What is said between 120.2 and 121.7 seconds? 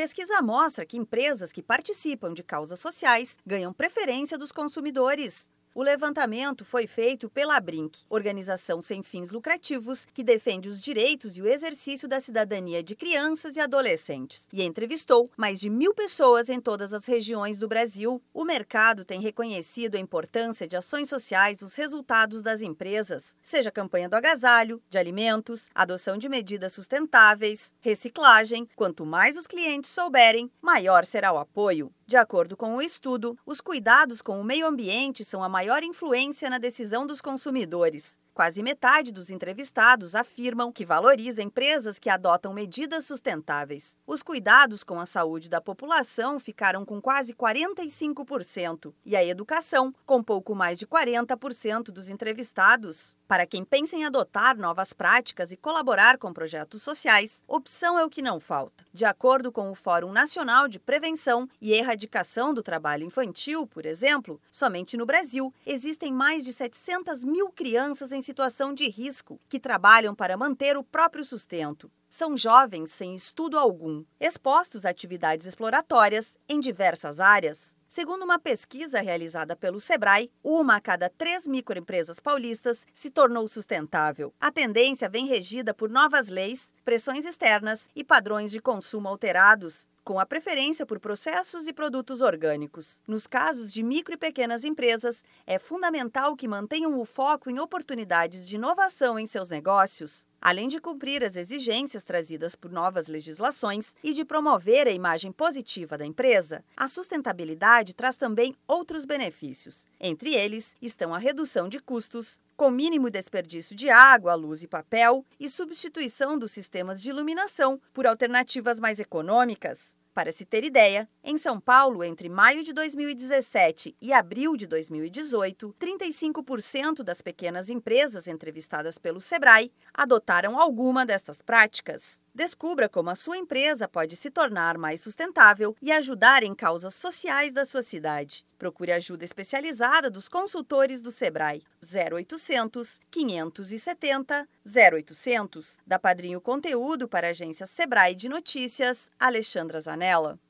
Para se ter ideia, em São